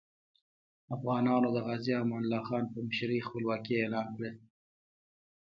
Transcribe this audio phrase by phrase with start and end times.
[0.95, 4.31] افغانانو د غازي امان الله خان په مشرۍ خپلواکي اعلان کړه.